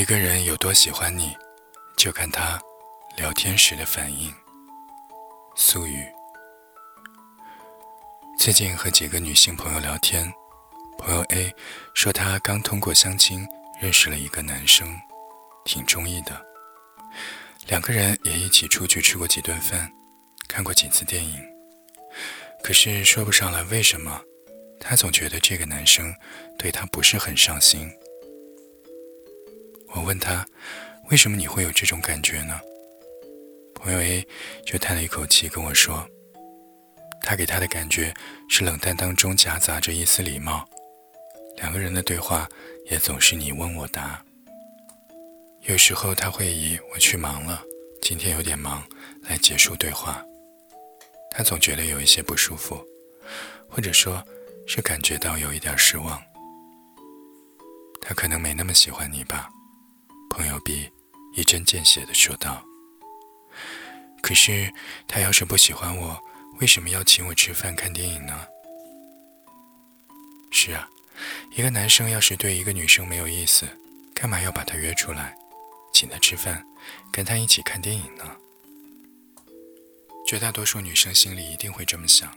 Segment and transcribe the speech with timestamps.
[0.00, 1.36] 一个人有多喜欢你，
[1.94, 2.58] 就看他
[3.18, 4.32] 聊天时的反应。
[5.54, 6.06] 素语。
[8.38, 10.32] 最近和几个女性朋友聊天，
[10.96, 11.54] 朋友 A
[11.92, 13.46] 说她刚通过相亲
[13.78, 14.98] 认识了一个男生，
[15.66, 16.40] 挺中意的。
[17.66, 19.92] 两个人也一起出去吃过几顿饭，
[20.48, 21.38] 看过几次电影。
[22.64, 24.18] 可是说不上来为什么，
[24.80, 26.10] 她总觉得这个男生
[26.58, 27.92] 对她不是很上心。
[29.92, 30.46] 我问他
[31.10, 32.58] ：“为什么你会有这种感觉呢？”
[33.74, 34.26] 朋友 A
[34.64, 36.06] 就叹了一口气跟我说
[37.22, 38.14] ：“他给他的感觉
[38.48, 40.68] 是冷淡当中夹杂着一丝礼貌，
[41.56, 42.48] 两个人的对话
[42.90, 44.22] 也总是你问我答。
[45.62, 47.62] 有时候他会以‘我去忙了，
[48.00, 48.82] 今天有点忙’
[49.28, 50.22] 来结束对话。
[51.30, 52.84] 他总觉得有一些不舒服，
[53.68, 54.22] 或者说
[54.66, 56.20] 是感觉到有一点失望。
[58.00, 59.48] 他可能没那么喜欢你吧。”
[60.30, 60.88] 朋友 B
[61.34, 62.64] 一针见血地说道
[64.22, 64.72] ：“可是
[65.06, 66.18] 他要是不喜欢我，
[66.60, 68.46] 为什么要请我吃饭看电影呢？”
[70.52, 70.88] 是啊，
[71.56, 73.68] 一个男生要是对一个女生没有意思，
[74.14, 75.36] 干嘛要把她约出来，
[75.92, 76.64] 请她吃饭，
[77.12, 78.36] 跟她一起看电影呢？
[80.26, 82.32] 绝大多数女生心里一定会这么想，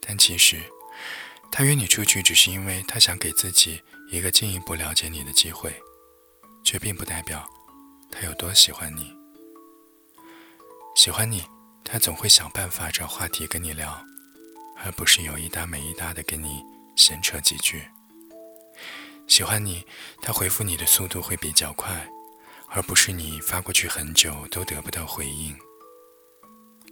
[0.00, 0.62] 但其实，
[1.50, 5.74] 他约你出去只是因为他想给自己一个进一步了解你的机会。
[6.66, 7.48] 却并不代表
[8.10, 9.14] 他有多喜欢你。
[10.96, 11.44] 喜欢你，
[11.84, 14.04] 他总会想办法找话题跟你聊，
[14.82, 16.60] 而不是有一搭没一搭的跟你
[16.96, 17.86] 闲扯几句。
[19.28, 19.86] 喜欢你，
[20.20, 22.04] 他回复你的速度会比较快，
[22.68, 25.56] 而不是你发过去很久都得不到回应。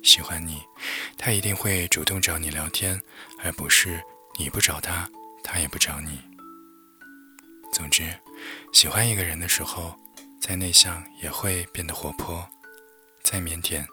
[0.05, 0.63] 喜欢你，
[1.19, 3.01] 他一定会主动找你聊天，
[3.43, 4.01] 而不是
[4.39, 5.11] 你不找他，
[5.43, 6.21] 他也不找你。
[7.73, 8.17] 总之。
[8.73, 9.95] 喜欢一个人的时候，
[10.41, 12.47] 再内向也会变得活泼，
[13.23, 13.85] 再腼腆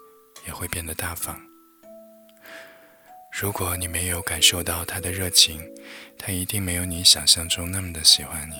[0.48, 1.40] 也会变得大方。
[3.32, 5.62] 如果你没有感受到他的热情，
[6.18, 8.56] 他一定没有你想象中那么的喜欢你。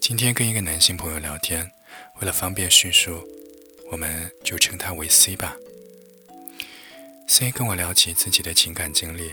[0.00, 1.68] 今天跟一个男性朋友聊天，
[2.20, 3.26] 为了方便叙述，
[3.90, 5.56] 我们就称他为 C 吧。
[7.26, 9.32] C 跟我聊起自己的情感经历，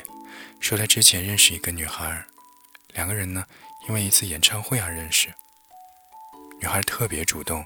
[0.59, 2.25] 说他之前认识一个女孩，
[2.93, 3.45] 两个人呢。
[3.87, 5.33] 因为一次演唱会而认识，
[6.59, 7.65] 女孩特别主动，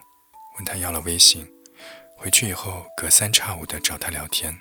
[0.56, 1.46] 问他要了微信，
[2.18, 4.58] 回去以后隔三差五的找他聊天。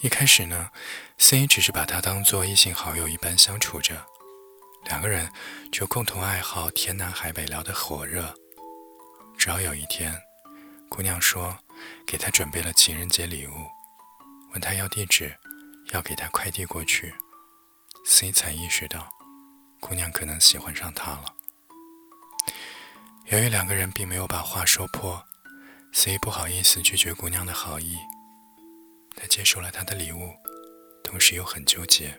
[0.00, 0.70] 一开始呢
[1.18, 4.06] ，C 只是把他当做异性好友一般相处着，
[4.84, 5.28] 两个人
[5.72, 8.32] 就共同爱好天南海北聊得火热。
[9.36, 10.16] 直到有一天，
[10.88, 11.58] 姑娘说
[12.06, 13.66] 给他准备了情人节礼物，
[14.52, 15.36] 问他要地址，
[15.90, 17.12] 要给他快递过去。
[18.10, 19.06] C 才意识到，
[19.80, 21.34] 姑娘可能喜欢上他了。
[23.26, 25.22] 由于两个人并没有把话说破
[25.92, 27.98] ，C 不好意思拒绝姑娘的好意。
[29.14, 30.32] 他接受了她的礼物，
[31.04, 32.18] 同时又很纠结。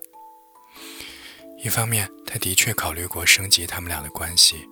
[1.58, 4.70] 一方面，他的确考虑过升级他们俩的关系，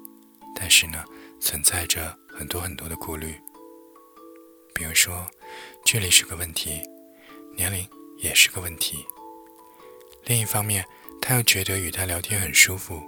[0.55, 1.03] 但是呢，
[1.41, 3.41] 存在着很多很多的顾虑。
[4.71, 5.27] 比如说，
[5.83, 6.79] 距离是个问题，
[7.55, 7.89] 年龄
[8.19, 9.03] 也是个问题。
[10.25, 10.85] 另一方面，
[11.27, 13.03] 他又觉得与他聊天很舒服，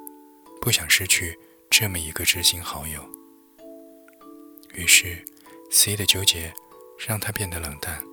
[0.59, 3.01] 不想失去这么一个知心好友。
[4.73, 5.23] 于是
[5.71, 6.53] ，C 的纠结
[6.97, 8.03] 让他变得冷淡。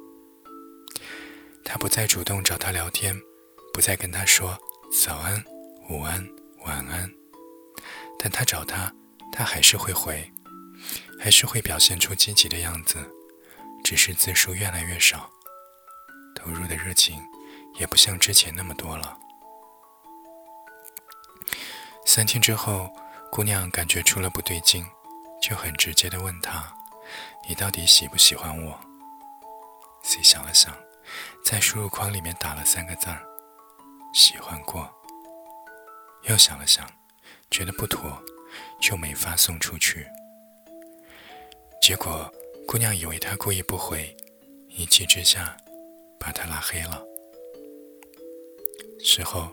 [1.64, 3.20] 他不再主动找他聊天，
[3.74, 4.56] 不再跟他说
[5.02, 5.44] 早安、
[5.90, 6.24] 午安、
[6.64, 7.10] 晚安。
[8.16, 8.94] 但他找他，
[9.32, 10.30] 他还是会回，
[11.18, 12.96] 还是会表现出积极的样子，
[13.82, 15.28] 只是字数越来越少，
[16.36, 17.20] 投入的热情
[17.80, 19.18] 也不像之前那么多了。
[22.08, 22.88] 三天之后，
[23.32, 24.86] 姑娘感觉出了不对劲，
[25.42, 26.72] 就很直接的问他
[27.46, 28.78] ：“你到底喜不喜欢我
[30.04, 30.72] ？”C 想了想，
[31.44, 33.20] 在输入框里面打了三个字儿
[34.14, 34.88] ：“喜欢过。”
[36.30, 36.88] 又想了想，
[37.50, 38.16] 觉得不妥，
[38.80, 40.06] 就没发送出去。
[41.82, 42.32] 结果，
[42.68, 44.16] 姑娘以为他故意不回，
[44.68, 45.56] 一气之下，
[46.20, 47.02] 把他拉黑了。
[49.08, 49.48] 事后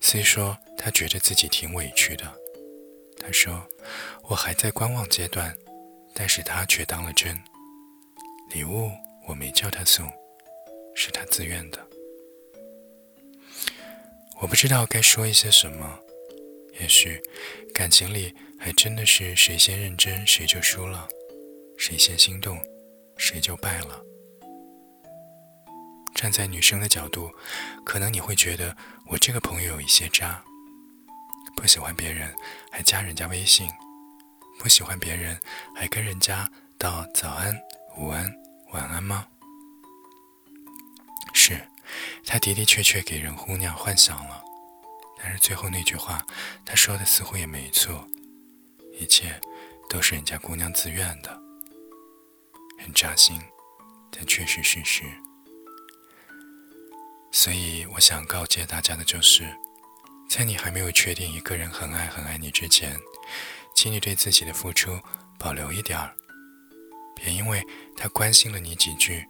[0.00, 2.24] ，C 说他觉得自己挺委屈的。
[3.20, 3.64] 他说
[4.28, 5.56] ：“我还在观望阶段，
[6.12, 7.40] 但是他却当了真。
[8.50, 8.90] 礼物
[9.28, 10.10] 我没叫他送，
[10.96, 11.86] 是他自愿的。”
[14.42, 16.00] 我不知道该说一些什么。
[16.80, 17.22] 也许
[17.72, 21.08] 感情里还真的是谁先认真谁就输了，
[21.78, 22.58] 谁先心动
[23.16, 24.04] 谁就败了。
[26.16, 27.30] 站在女生的角度，
[27.84, 28.74] 可能你会觉得
[29.04, 30.42] 我这个朋友有一些渣。
[31.54, 32.34] 不喜欢别人
[32.70, 33.70] 还加人家微信，
[34.58, 35.38] 不喜欢别人
[35.74, 37.54] 还跟人家道早安、
[37.98, 38.34] 午安、
[38.72, 39.26] 晚安吗？
[41.34, 41.60] 是，
[42.24, 44.42] 他的的确确给人姑娘幻想了，
[45.18, 46.26] 但是最后那句话，
[46.64, 48.08] 他说的似乎也没错，
[48.98, 49.38] 一切
[49.90, 51.38] 都是人家姑娘自愿的，
[52.78, 53.38] 很扎心，
[54.10, 55.04] 但确实事实。
[57.36, 59.44] 所以我想告诫大家的就是，
[60.26, 62.98] 在你还没有确定一个人很爱很爱你之前，
[63.74, 64.98] 请你对自己的付出
[65.38, 66.16] 保留一点儿，
[67.14, 67.62] 别因为
[67.94, 69.22] 他关心了你几句，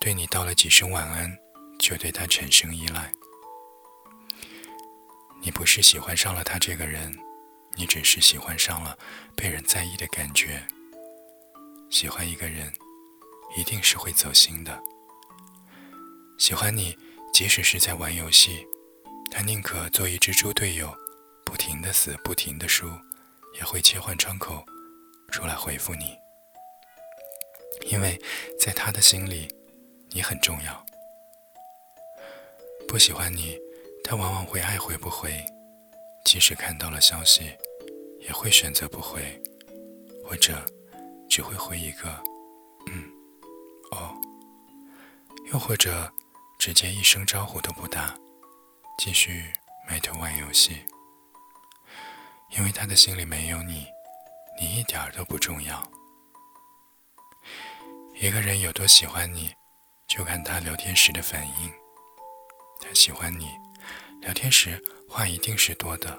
[0.00, 1.32] 对你道了几声晚安。
[1.78, 3.12] 就对他产生依赖。
[5.40, 7.16] 你不是喜欢上了他这个人，
[7.74, 8.96] 你只是喜欢上了
[9.36, 10.64] 被人在意的感觉。
[11.90, 12.72] 喜欢一个人，
[13.56, 14.80] 一定是会走心的。
[16.38, 16.96] 喜欢你，
[17.32, 18.66] 即使是在玩游戏，
[19.30, 20.94] 他宁可做一只猪队友，
[21.46, 22.86] 不停的死，不停的输，
[23.54, 24.62] 也会切换窗口
[25.30, 26.16] 出来回复你。
[27.86, 28.20] 因为
[28.60, 29.48] 在他的心里，
[30.10, 30.86] 你很重要。
[32.86, 33.58] 不喜欢你，
[34.04, 35.42] 他往往会爱回不回，
[36.26, 37.50] 即使看到了消息，
[38.20, 39.42] 也会选择不回，
[40.22, 40.62] 或者
[41.30, 42.08] 只会回一个
[42.92, 43.10] “嗯，
[43.90, 44.14] 哦”，
[45.50, 46.12] 又或者
[46.62, 48.14] 直接一声招呼都不打，
[48.96, 49.52] 继续
[49.88, 50.80] 埋头玩游戏。
[52.50, 53.84] 因为他的心里没有你，
[54.60, 55.82] 你一点都不重要。
[58.14, 59.52] 一个人有多喜欢你，
[60.06, 61.72] 就看他聊天时的反应。
[62.80, 63.50] 他喜欢你，
[64.20, 66.16] 聊天时话一定是多的。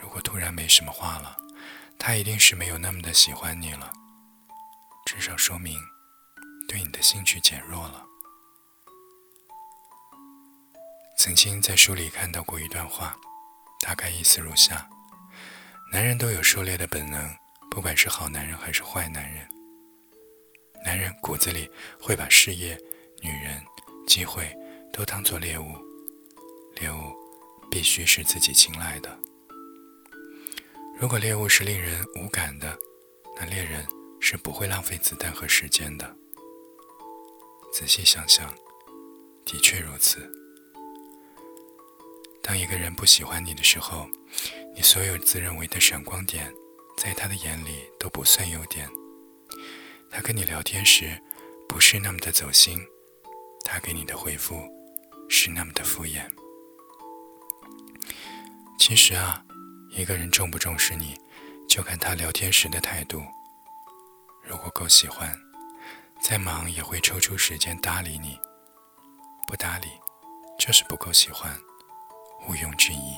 [0.00, 1.36] 如果突然没什么话了，
[1.98, 3.92] 他一定是没有那么的喜欢你了，
[5.04, 5.76] 至少说明
[6.68, 8.06] 对你的兴趣减弱了。
[11.24, 13.16] 曾经在书里看到过一段话，
[13.80, 14.86] 大概意思如下：
[15.90, 17.34] 男人都有狩猎的本能，
[17.70, 19.48] 不管是好男人还是坏男人。
[20.84, 21.66] 男人骨子里
[21.98, 22.78] 会把事业、
[23.22, 23.58] 女人、
[24.06, 24.54] 机会。
[24.92, 25.64] 都当作猎物，
[26.76, 27.14] 猎物
[27.70, 29.18] 必须是自己青睐的。
[31.00, 32.76] 如果猎物是令人无感的，
[33.34, 33.84] 那猎人
[34.20, 36.14] 是不会浪费子弹和时间的。
[37.72, 38.54] 仔细想想，
[39.46, 40.30] 的确如此。
[42.46, 44.06] 当一个人不喜欢你的时候，
[44.76, 46.52] 你所有自认为的闪光点，
[46.98, 48.86] 在他的眼里都不算优点。
[50.10, 51.18] 他跟你聊天时，
[51.66, 52.78] 不是那么的走心，
[53.64, 54.62] 他给你的回复。
[55.26, 56.22] 是那么的敷衍。
[58.78, 59.42] 其实啊，
[59.90, 61.18] 一个人重不重视你，
[61.66, 63.24] 就看他聊天时的态度。
[64.42, 65.34] 如果够喜欢，
[66.20, 68.38] 再忙也会抽出时间搭理你；
[69.48, 69.88] 不搭理，
[70.58, 71.58] 就是不够喜欢，
[72.48, 73.16] 毋庸置疑。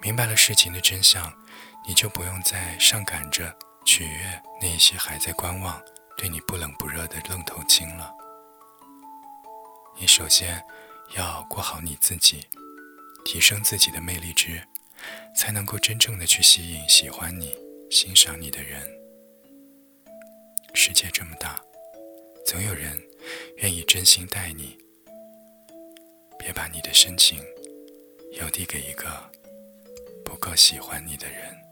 [0.00, 1.32] 明白了事情的真相，
[1.86, 3.54] 你就不用再上赶着
[3.84, 5.82] 取悦那些还在观望、
[6.16, 8.14] 对你不冷不热的愣头青了。
[9.98, 10.64] 你首先
[11.16, 12.46] 要过好你自己，
[13.24, 14.62] 提升自己的魅力值，
[15.36, 17.56] 才能够真正的去吸引喜欢你、
[17.90, 18.88] 欣赏你的人。
[20.74, 21.60] 世界这么大，
[22.46, 23.02] 总有人
[23.56, 24.78] 愿意真心待你。
[26.48, 27.38] 别把你的深情
[28.40, 29.04] 邮递给一个
[30.24, 31.67] 不够喜欢你的人。